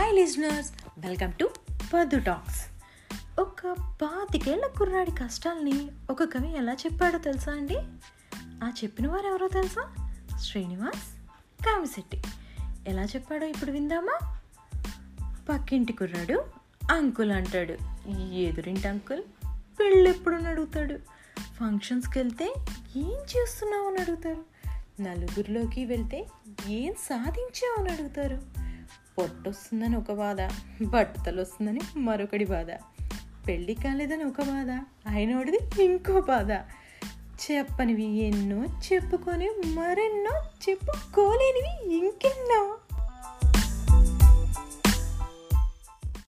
[0.00, 1.50] Hi listeners welcome to
[1.94, 2.66] Paddu talks
[3.40, 7.76] ఒక పాతికేళ్ళ కుర్రాడి కష్టాల్ని ఒక కవి ఎలా చెప్పాడో తెలుసా అండి?
[8.64, 9.96] ఆ చెప్పిన వారు ఎవరో తెలుసా?
[10.38, 11.26] శ్రీనివాస్
[11.64, 12.22] కామిశెట్టి.
[12.86, 14.40] ఎలా చెప్పాడో ఇప్పుడు విందామా?
[15.48, 16.44] పక్కింటి కుర్రాడు
[16.90, 17.76] అంకుల్ అంటాడు.
[18.34, 19.22] ఎదురింటి అంకుల్
[19.80, 20.98] పెళ్ళెప్పుడు అడుగుతాడు.
[21.40, 22.54] ఫంక్షన్స్కి వెళ్తే
[22.96, 24.44] ఏం చేస్తున్నావు అని అడుగుతారు.
[25.02, 26.28] నలుగురిలోకి వెళ్తే
[26.68, 28.59] ఏం సాధించావు అని అడుగుతారు.
[29.18, 30.40] పొట్టొస్తుందని ఒక బాధ
[30.82, 32.70] బట్టలు వస్తుందని మరొకటి బాధ
[33.48, 34.70] పెళ్ళి కాలేదని ఒక బాధ
[35.08, 36.50] అయినోడిది ఇంకో బాధ.
[37.42, 42.59] చెప్పనివి ఎన్నో చెప్పుకొని మరెన్నో చెప్పుకోలేనివి ఇంకెన్నో